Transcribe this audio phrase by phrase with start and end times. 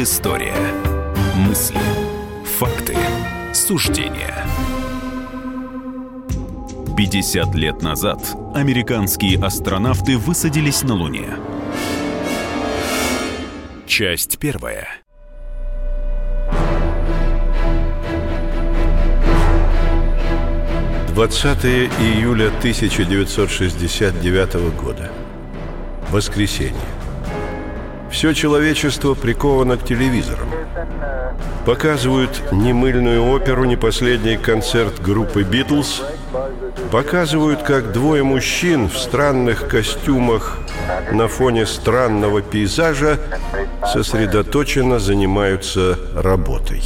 [0.00, 0.56] Предыстория.
[1.36, 1.76] Мысли,
[2.58, 2.96] факты,
[3.52, 4.46] суждения.
[6.96, 8.18] 50 лет назад
[8.54, 11.28] американские астронавты высадились на Луне.
[13.86, 14.88] Часть первая.
[21.08, 25.12] Двадцатое июля 1969 года.
[26.08, 26.80] Воскресенье.
[28.10, 30.48] Все человечество приковано к телевизорам.
[31.64, 36.02] Показывают ни мыльную оперу, ни последний концерт группы «Битлз»,
[36.90, 40.58] Показывают, как двое мужчин в странных костюмах
[41.12, 43.18] на фоне странного пейзажа
[43.92, 46.82] сосредоточенно занимаются работой.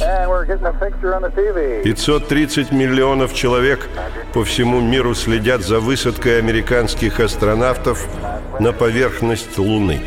[1.83, 3.87] 530 миллионов человек
[4.33, 8.07] по всему миру следят за высадкой американских астронавтов
[8.59, 10.01] на поверхность Луны.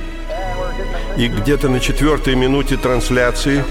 [1.19, 3.65] И где-то на четвертой минуте трансляции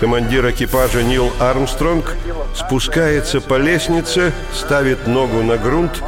[0.00, 2.16] командир экипажа Нил Армстронг
[2.56, 6.02] спускается по лестнице, ставит ногу на грунт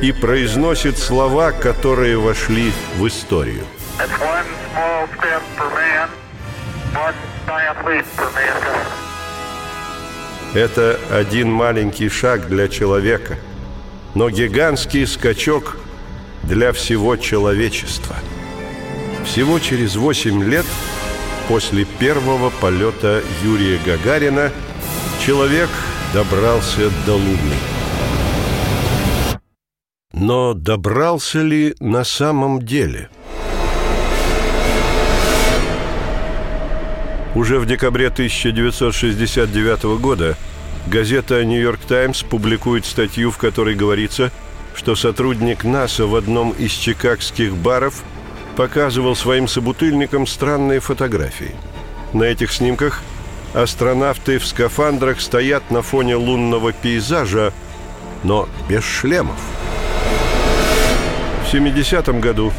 [0.00, 3.64] и произносит слова, которые вошли в историю.
[10.54, 13.38] Это один маленький шаг для человека,
[14.14, 15.78] но гигантский скачок
[16.44, 18.14] для всего человечества–
[19.24, 20.66] всего через 8 лет
[21.48, 24.52] после первого полета Юрия Гагарина
[25.24, 25.68] человек
[26.12, 27.56] добрался до Луны.
[30.12, 33.08] Но добрался ли на самом деле?
[37.34, 40.36] Уже в декабре 1969 года
[40.86, 44.30] газета «Нью-Йорк Таймс» публикует статью, в которой говорится,
[44.74, 48.02] что сотрудник НАСА в одном из чикагских баров–
[48.56, 51.54] показывал своим собутыльникам странные фотографии.
[52.12, 53.02] На этих снимках
[53.54, 57.52] астронавты в скафандрах стоят на фоне лунного пейзажа,
[58.22, 59.40] но без шлемов.
[61.44, 62.52] В 70-м году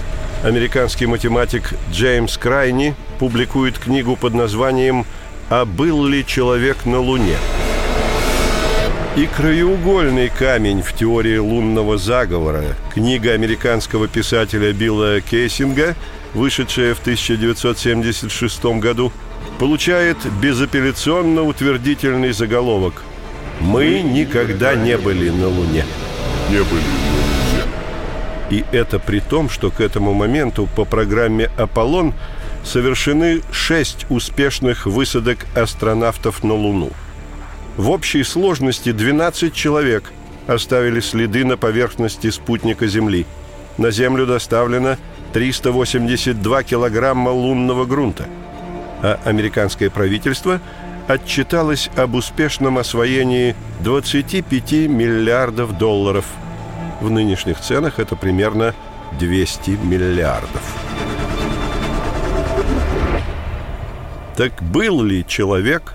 [0.44, 5.06] американский математик Джеймс Крайни публикует книгу под названием
[5.50, 7.38] «А был ли человек на Луне?».
[9.16, 12.64] И краеугольный камень в теории лунного заговора,
[12.96, 15.96] книга американского писателя Билла Кейсинга,
[16.34, 19.12] вышедшая в 1976 году,
[19.60, 23.04] получает безапелляционно утвердительный заголовок
[23.60, 25.86] «Мы никогда не были на Луне».
[26.50, 27.64] Не были на Луне.
[28.50, 32.16] И это при том, что к этому моменту по программе «Аполлон»
[32.64, 36.90] совершены шесть успешных высадок астронавтов на Луну–
[37.78, 40.12] в общей сложности 12 человек
[40.48, 43.26] оставили следы на поверхности спутника Земли.
[43.78, 44.98] На Землю доставлено
[45.34, 48.28] 382 килограмма лунного грунта.
[49.02, 50.62] А американское правительство
[51.08, 56.26] отчиталось об успешном освоении 25 миллиардов долларов.
[57.02, 58.74] В нынешних ценах это примерно
[59.20, 60.62] 200 миллиардов.
[64.38, 65.94] Так был ли человек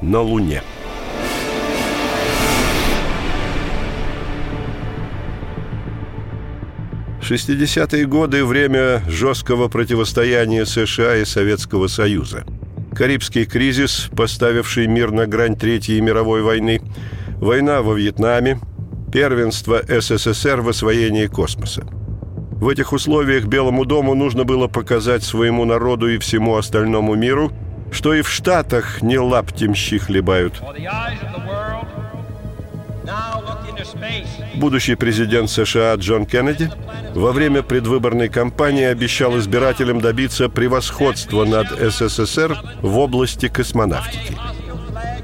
[0.00, 0.62] на Луне?
[7.24, 12.44] 60-е годы– время жесткого противостояния США и Советского Союза.
[12.94, 16.82] Карибский кризис, поставивший мир на грань Третьей мировой войны,
[17.38, 18.60] война во Вьетнаме,
[19.10, 21.86] первенство СССР в освоении космоса.
[22.60, 27.52] В этих условиях Белому дому нужно было показать своему народу и всему остальному миру,
[27.90, 30.60] что и в Штатах не лаптем щи хлебают.
[34.54, 36.70] Будущий президент США Джон Кеннеди
[37.14, 44.36] во время предвыборной кампании обещал избирателям добиться превосходства над СССР в области космонавтики.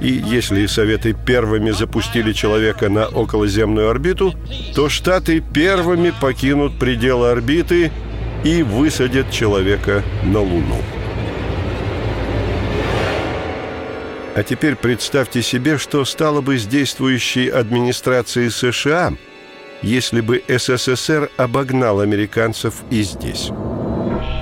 [0.00, 4.34] И если Советы первыми запустили человека на околоземную орбиту,
[4.74, 7.90] то Штаты первыми покинут пределы орбиты
[8.44, 10.80] и высадят человека на Луну.
[14.34, 19.14] А теперь представьте себе, что стало бы с действующей администрацией США,
[19.82, 23.50] если бы СССР обогнал американцев и здесь.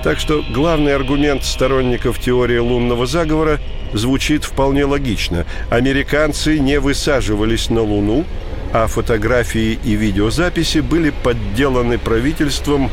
[0.04, 3.58] Так что главный аргумент сторонников теории лунного заговора
[3.94, 5.46] звучит вполне логично.
[5.70, 8.26] Американцы не высаживались на Луну,
[8.72, 12.90] а фотографии и видеозаписи были подделаны правительством,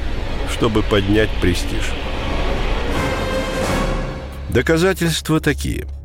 [0.53, 1.91] чтобы поднять престиж.
[4.49, 5.85] Доказательства такие–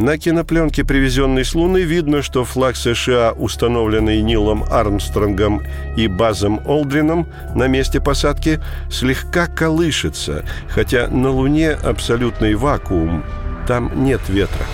[0.00, 5.62] на кинопленке, привезенной с Луны, видно, что флаг США, установленный Нилом Армстронгом
[5.96, 8.60] и Базом Олдрином на месте посадки,
[8.90, 13.22] слегка колышется, хотя на Луне абсолютный вакуум,
[13.68, 14.64] там нет ветра.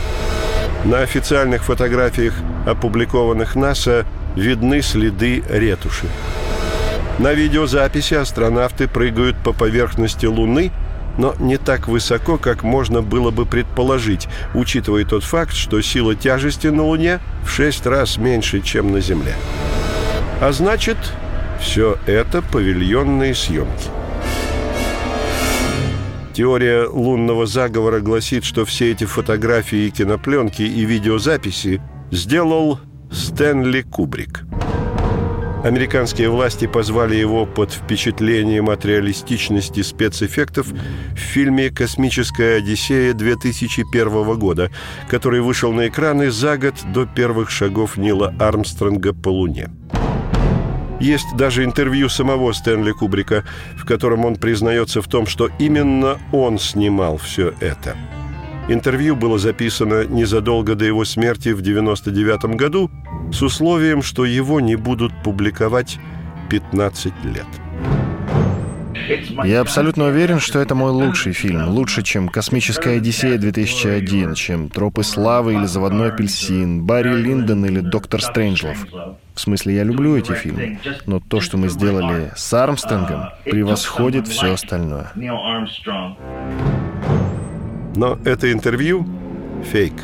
[0.84, 2.34] На официальных фотографиях,
[2.64, 4.06] опубликованных НАСА,
[4.36, 6.06] видны следы ретуши.
[7.18, 10.70] На видеозаписи астронавты прыгают по поверхности Луны,
[11.18, 16.68] но не так высоко, как можно было бы предположить, учитывая тот факт, что сила тяжести
[16.68, 19.34] на Луне в шесть раз меньше, чем на Земле.
[20.40, 20.98] А значит,
[21.60, 23.88] все это павильонные съемки.
[26.34, 31.80] Теория лунного заговора гласит, что все эти фотографии, кинопленки и видеозаписи
[32.10, 32.78] сделал
[33.10, 34.44] Стэнли Кубрик.
[35.66, 44.70] Американские власти позвали его под впечатлением от реалистичности спецэффектов в фильме «Космическая Одиссея» 2001 года,
[45.10, 49.70] который вышел на экраны за год до первых шагов Нила Армстронга по Луне.
[51.00, 53.42] Есть даже интервью самого Стэнли Кубрика,
[53.76, 57.96] в котором он признается в том, что именно он снимал все это.
[58.68, 62.88] Интервью было записано незадолго до его смерти в 1999 году
[63.32, 65.98] с условием, что его не будут публиковать
[66.48, 67.46] 15 лет.
[69.44, 71.68] Я абсолютно уверен, что это мой лучший фильм.
[71.68, 78.86] Лучше, чем «Космическая Одиссея-2001», чем «Тропы славы» или «Заводной апельсин», «Барри Линдон» или «Доктор Стрэнджлов».
[79.34, 84.54] В смысле, я люблю эти фильмы, но то, что мы сделали с Армстронгом, превосходит все
[84.54, 85.12] остальное.
[87.94, 89.06] Но это интервью–
[89.70, 89.94] фейк.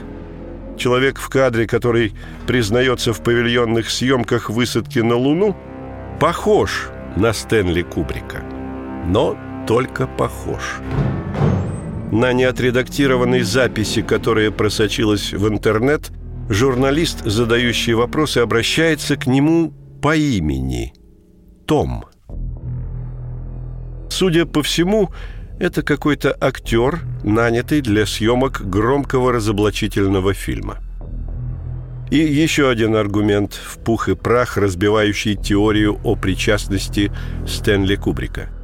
[0.83, 2.13] Человек в кадре, который
[2.49, 5.57] признается в павильонных съемках высадки на Луну,
[6.19, 8.43] похож на Стэнли Кубрика–
[9.07, 9.37] но
[9.67, 10.81] только похож.
[12.11, 16.11] На неотредактированной записи, которая просочилась в интернет,
[16.49, 20.93] журналист, задающий вопросы, обращается к нему по имени–
[21.67, 22.07] Том.
[24.11, 25.11] Судя по всему,
[25.63, 30.79] это какой-то актер, нанятый для съемок громкого разоблачительного фильма.
[32.11, 37.13] И еще один аргумент в пух и прах, разбивающий теорию о причастности
[37.47, 38.49] Стэнли Кубрика–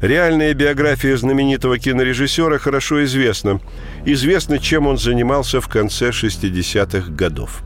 [0.00, 3.60] Реальная биография знаменитого кинорежиссера хорошо известна.
[4.04, 7.62] Известно, чем он занимался в конце 60-х годов.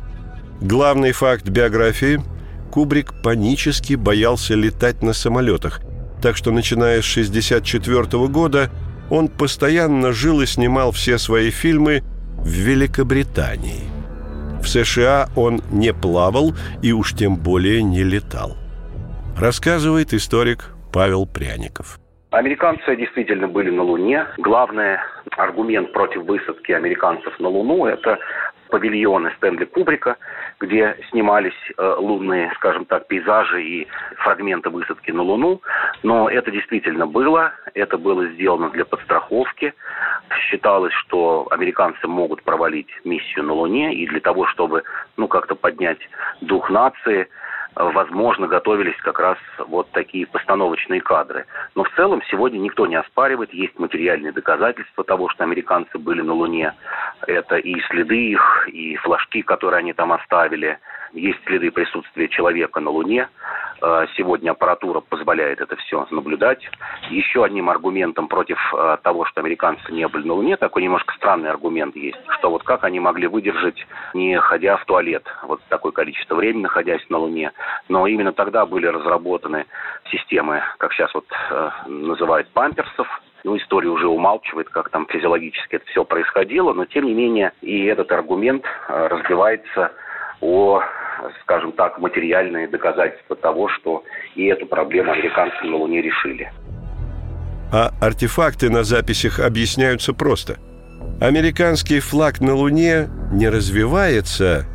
[0.60, 2.20] Главный факт биографии–
[2.70, 5.80] Кубрик панически боялся летать на самолетах,
[6.22, 8.70] так что, начиная с 64 года,
[9.10, 12.02] он постоянно жил и снимал все свои фильмы
[12.38, 13.90] в Великобритании.
[14.62, 16.52] В США он не плавал
[16.82, 18.56] и уж тем более не летал.
[19.38, 22.00] Рассказывает историк Павел Пряников.
[22.30, 24.26] Американцы действительно были на Луне.
[24.38, 24.96] Главный
[25.36, 28.18] аргумент против высадки американцев на Луну– это
[28.68, 30.16] павильоны Стэнли Кубрика,
[30.60, 33.86] где снимались э, лунные, скажем так, пейзажи и
[34.16, 35.60] фрагменты высадки на Луну.
[36.02, 39.74] Но это действительно было, это было сделано для подстраховки.
[40.48, 44.82] Считалось, что американцы могут провалить миссию на Луне, и для того, чтобы
[45.16, 46.00] ну, как-то поднять
[46.40, 47.28] дух нации–
[47.76, 49.38] возможно, готовились как раз
[49.68, 51.46] вот такие постановочные кадры.
[51.74, 56.32] Но в целом сегодня никто не оспаривает, есть материальные доказательства того, что американцы были на
[56.32, 56.72] Луне.
[57.26, 60.78] Это и следы их, и флажки, которые они там оставили–
[61.16, 63.28] есть следы присутствия человека на Луне.
[63.82, 66.62] Э, сегодня аппаратура позволяет это все наблюдать.
[67.10, 71.50] Еще одним аргументом против э, того, что американцы не были на Луне, такой немножко странный
[71.50, 76.34] аргумент есть, что вот как они могли выдержать, не ходя в туалет, вот такое количество
[76.34, 77.52] времени, находясь на Луне.
[77.88, 79.66] Но именно тогда были разработаны
[80.10, 83.08] системы, как сейчас вот э, называют, памперсов,
[83.44, 87.84] ну, история уже умалчивает, как там физиологически это все происходило, но тем не менее и
[87.84, 89.92] этот аргумент разбивается
[90.40, 90.82] о
[91.42, 94.04] скажем так, материальные доказательства того, что
[94.34, 96.50] и эту проблему американцы на Луне решили.
[97.72, 100.58] А артефакты на записях объясняются просто.
[101.20, 104.66] Американский флаг на Луне не развивается,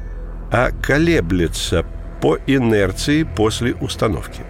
[0.52, 1.86] а колеблется
[2.22, 4.42] по инерции после установки.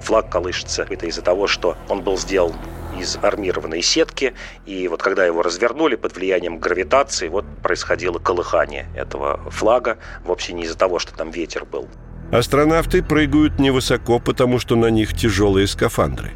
[0.00, 0.86] Флаг колышется.
[0.88, 2.52] Это из-за того, что он был сделан
[2.98, 4.34] из армированной сетки,
[4.66, 10.64] и вот когда его развернули под влиянием гравитации, вот происходило колыхание этого флага, вовсе не
[10.64, 11.88] из-за того, что там ветер был.
[12.32, 16.32] Астронавты прыгают невысоко, потому что на них тяжелые скафандры.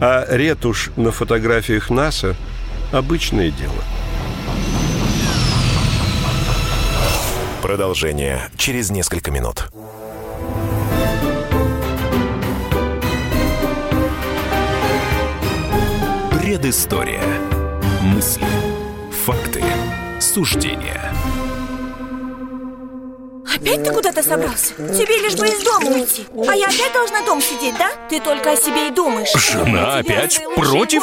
[0.00, 2.36] А ретушь на фотографиях НАСА–
[2.92, 3.72] обычное дело.
[7.62, 9.70] Продолжение через несколько минут.
[16.54, 17.20] Предыстория.
[18.00, 18.46] Мысли.
[19.26, 19.60] Факты.
[20.20, 21.12] Суждения.
[23.52, 24.74] Опять ты куда-то собрался?
[24.74, 27.90] Тебе лишь бы из дома уйти А я опять должна дома сидеть, да?
[28.08, 31.02] Ты только о себе и думаешь Жена опять против?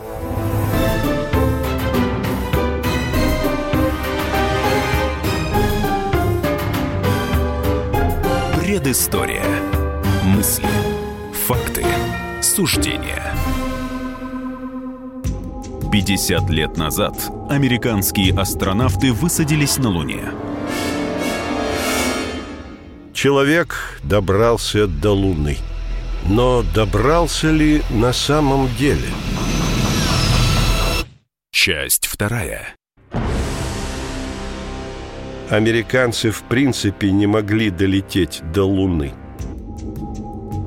[8.71, 9.43] Предыстория.
[10.23, 10.65] Мысли.
[11.45, 11.85] Факты.
[12.41, 13.35] Суждения.
[15.91, 17.13] 50 лет назад
[17.49, 20.31] американские астронавты высадились на Луне.
[23.13, 25.57] Человек добрался до Луны.
[26.25, 29.09] Но добрался ли на самом деле?
[31.51, 32.73] Часть вторая.
[35.51, 39.11] Американцы в принципе не могли долететь до Луны.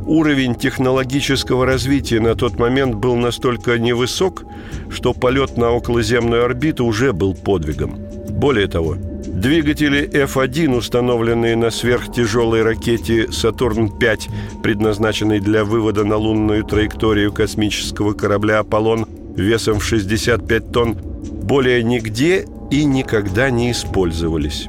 [0.06, 4.44] Уровень технологического развития на тот момент был настолько невысок,
[4.90, 7.96] что полет на околоземную орбиту уже был подвигом.
[8.28, 17.32] Более того, двигатели F-1, установленные на сверхтяжелой ракете «Сатурн-5», предназначенной для вывода на лунную траекторию
[17.32, 20.98] космического корабля «Аполлон» весом в 65 тонн,
[21.44, 24.68] более нигде и никогда не использовались.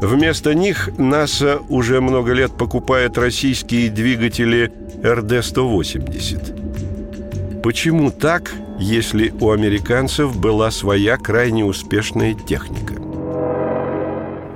[0.00, 4.72] Вместо них НАСА уже много лет покупает российские двигатели
[5.02, 7.60] РД-180.
[7.62, 12.94] Почему так, если у американцев была своя крайне успешная техника?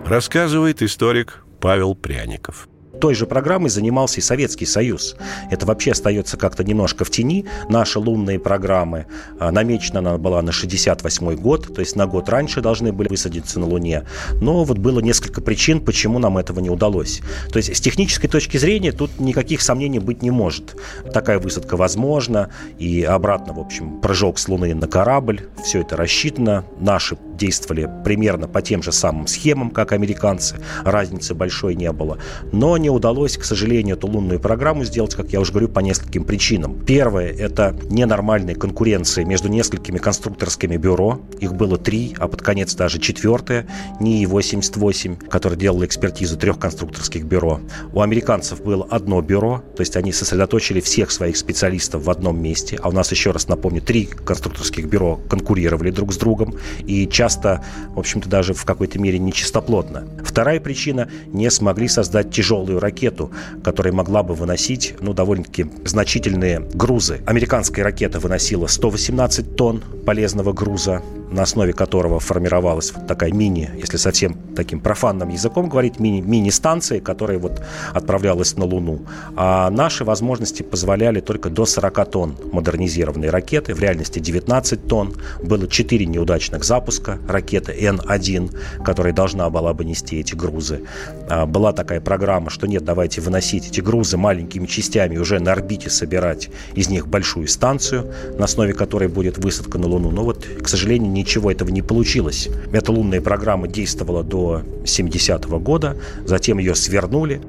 [0.04, 2.68] Рассказывает историк Павел Пряников–
[3.00, 5.16] той же программой занимался и Советский Союз.
[5.50, 7.46] Это вообще остается как-то немножко в тени.
[7.68, 9.06] Наши лунные программы,
[9.38, 13.60] а, намечена она была на 68 год, то есть на год раньше должны были высадиться
[13.60, 14.04] на Луне.
[14.40, 17.20] Но вот было несколько причин, почему нам этого не удалось.
[17.52, 20.76] То есть с технической точки зрения тут никаких сомнений быть не может.
[21.12, 26.64] Такая высадка возможна, и обратно, в общем, прыжок с Луны на корабль, все это рассчитано.
[26.78, 30.56] Наши действовали примерно по тем же самым схемам, как американцы.
[30.84, 32.18] Разницы большой не было.
[32.52, 36.22] Но не удалось, к сожалению, эту лунную программу сделать, как я уже говорю, по нескольким
[36.22, 36.84] причинам.
[36.86, 41.20] Первое– это ненормальная конкуренция между несколькими конструкторскими бюро.
[41.40, 43.66] Их было три, а под конец даже четвертое–
[44.00, 47.60] НИИ-88, которое делало экспертизу трех конструкторских бюро.
[47.92, 52.78] У американцев было одно бюро, то есть они сосредоточили всех своих специалистов в одном месте,
[52.80, 56.54] а у нас, еще раз напомню, три конструкторских бюро конкурировали друг с другом,
[56.86, 57.64] и часто,
[57.96, 60.04] в общем-то, даже в какой-то мере нечистоплотно.
[60.22, 62.30] Вторая причина– не смогли создать
[62.66, 63.30] тяжелую ракету,
[63.62, 67.20] которая могла бы выносить, ну, довольно-таки значительные грузы.
[67.26, 73.96] Американская ракета выносила 118 тонн полезного груза, на основе которого формировалась вот такая мини, если
[73.96, 79.00] совсем таким профанным языком говорить, мини, мини-станция, которая вот отправлялась на Луну.
[79.36, 85.14] А наши возможности позволяли только до 40 тонн модернизированной ракеты, в реальности 19 тонн.
[85.42, 90.82] Было 4 неудачных запуска ракеты Н-1, которая должна была бы нести эти грузы.
[91.28, 95.90] А, была такая программа, что нет, давайте выносить эти грузы маленькими частями, уже на орбите
[95.90, 100.10] собирать из них большую станцию, на основе которой будет высадка на Луну.
[100.10, 102.48] Но вот, к сожалению, ничего этого не получилось.
[102.72, 107.40] Эта лунная программа действовала до 70-го года, затем ее свернули.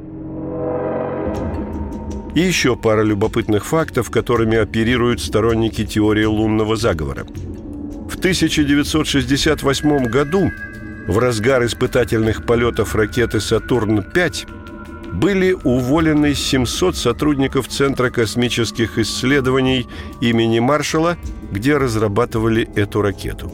[2.36, 7.26] И еще пара любопытных фактов, которыми оперируют сторонники теории лунного заговора.
[8.10, 10.52] В 1968 году,
[11.08, 14.48] в разгар испытательных полетов ракеты «Сатурн-5»,
[15.14, 19.88] были уволены 700 сотрудников Центра космических исследований
[20.22, 21.18] имени Маршалла,
[21.52, 23.52] где разрабатывали эту ракету.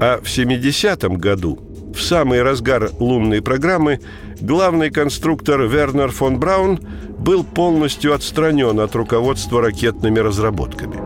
[0.00, 1.58] А в 70-м году,
[1.94, 4.00] в самый разгар лунной программы,
[4.40, 6.80] главный конструктор Вернер фон Браун
[7.18, 10.96] был полностью отстранен от руководства ракетными разработками.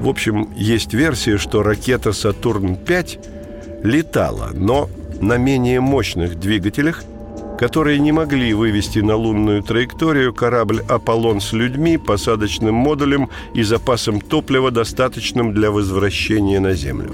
[0.00, 4.88] В общем, есть версия, что ракета «Сатурн-5» летала, но
[5.20, 7.02] на менее мощных двигателях–
[7.58, 14.20] которые не могли вывести на лунную траекторию корабль «Аполлон» с людьми, посадочным модулем и запасом
[14.20, 17.10] топлива, достаточным для возвращения на Землю.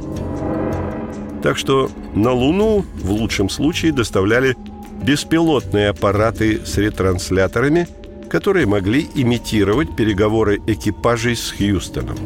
[1.42, 4.56] Так что на Луну в лучшем случае доставляли
[5.02, 7.88] беспилотные аппараты с ретрансляторами,
[8.28, 12.18] которые могли имитировать переговоры экипажей с Хьюстоном.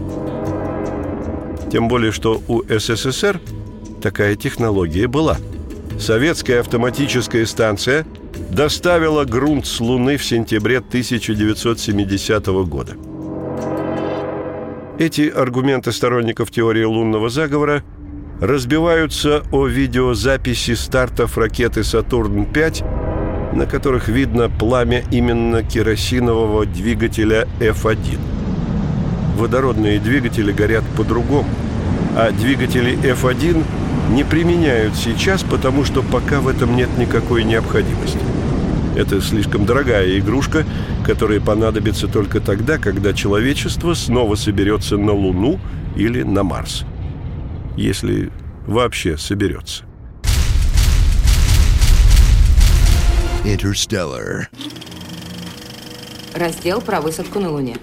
[1.71, 3.41] Тем более, что у СССР
[4.03, 5.37] такая технология была–
[5.99, 8.07] советская автоматическая станция
[8.51, 12.97] доставила грунт с Луны в сентябре 1970 года.
[14.99, 17.83] Эти аргументы сторонников теории лунного заговора
[18.41, 22.99] разбиваются о видеозаписи стартов ракеты «Сатурн-5»
[23.53, 28.19] на которых видно пламя именно керосинового двигателя F1.
[29.37, 31.49] Водородные двигатели горят по-другому,
[32.17, 33.65] а двигатели F1
[34.09, 38.19] не применяют сейчас, потому что пока в этом нет никакой необходимости.
[38.97, 40.65] Это слишком дорогая игрушка,
[41.05, 45.61] которая понадобится только тогда, когда человечество снова соберется на Луну
[45.95, 46.85] или на Марс.
[47.77, 48.33] Если
[48.67, 49.85] вообще соберется.
[53.45, 54.47] Interstellar.
[56.35, 57.77] Раздел про высадку на Луне.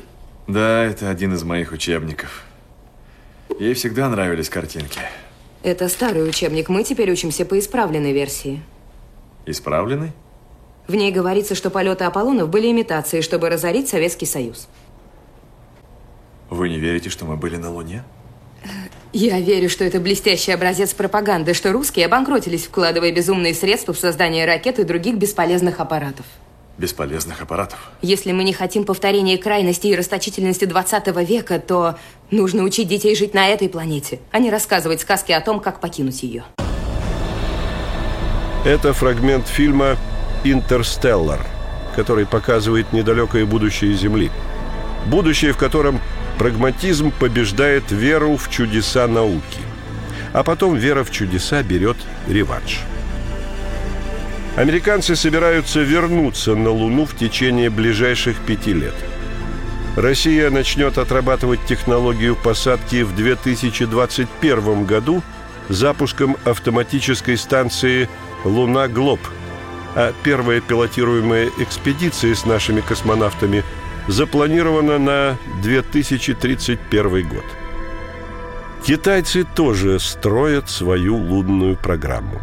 [0.48, 2.44] Да, это один из моих учебников.
[3.60, 5.00] Ей всегда нравились картинки.
[5.66, 6.70] Это старый учебник.
[6.70, 8.62] Мы теперь учимся по исправленной версии.
[9.48, 10.12] Исправленный?
[10.88, 14.68] В ней говорится, что полеты Аполлонов были имитацией, чтобы разорить Советский Союз.
[16.52, 18.04] Вы не верите, что мы были на Луне?
[19.12, 24.46] Я верю, что это блестящий образец пропаганды, что русские обанкротились, вкладывая безумные средства в создание
[24.46, 26.28] ракет и других бесполезных аппаратов.
[26.78, 27.80] Бесполезных аппаратов?
[28.02, 31.98] Если мы не хотим повторения крайности и расточительности 20 века, то
[32.32, 36.24] нужно учить детей жить на этой планете, а не рассказывать сказки о том, как покинуть
[36.24, 36.44] ее.
[38.66, 39.96] Это фрагмент фильма
[40.44, 41.46] «Интерстеллар»,
[41.96, 44.32] который показывает недалекое будущее Земли.
[45.06, 46.00] Будущее, в котором
[46.40, 49.62] прагматизм побеждает веру в чудеса науки.
[50.34, 52.82] А потом вера в чудеса берет реванш.
[54.56, 58.94] Американцы собираются вернуться на Луну в течение ближайших пяти лет.
[59.98, 65.22] Россия начнет отрабатывать технологию посадки в 2021 году
[65.68, 68.08] запуском автоматической станции
[68.46, 69.20] «Луна-Глоб»,
[69.94, 73.64] а первая пилотируемая экспедиция с нашими космонавтами
[74.08, 77.46] запланирована на 2031 год.
[78.86, 82.42] Китайцы тоже строят свою лунную программу.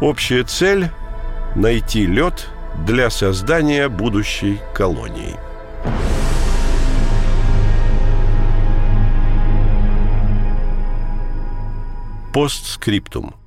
[0.00, 0.90] Общая цель–
[1.56, 2.48] найти лед
[2.86, 5.36] для создания будущей колонии.
[12.32, 13.34] Постскриптум–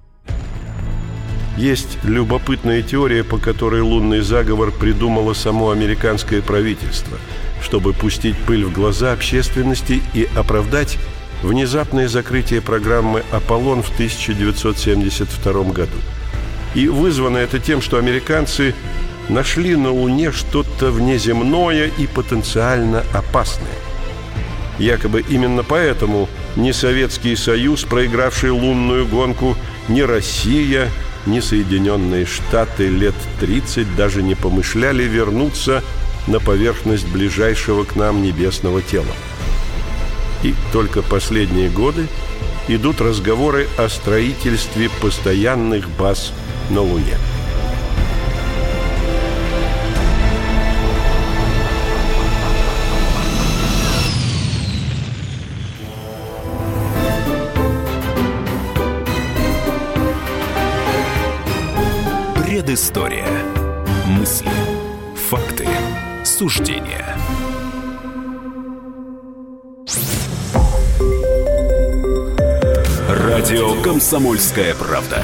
[1.59, 7.17] есть любопытная теория, по которой лунный заговор придумало само американское правительство,
[7.61, 10.97] чтобы пустить пыль в глаза общественности и оправдать
[11.43, 15.97] внезапное закрытие программы «Аполлон» в 1972 году.
[16.75, 18.75] И вызвано это тем, что американцы
[19.27, 23.67] нашли на Луне что-то внеземное и потенциально опасное.
[24.77, 30.89] Якобы именно поэтому ни Советский Союз, проигравший лунную гонку, ни Россия–
[31.25, 35.83] ни Соединенные Штаты лет 30 даже не помышляли вернуться
[36.27, 39.13] на поверхность ближайшего к нам небесного тела.
[40.43, 42.07] И только последние годы
[42.67, 46.33] идут разговоры о строительстве постоянных баз
[46.69, 47.17] на Луне.
[62.35, 63.25] Предыстория.
[64.05, 64.49] Мысли.
[65.29, 65.67] Факты.
[66.23, 67.15] Суждения.
[73.07, 75.23] Радио «Комсомольская правда».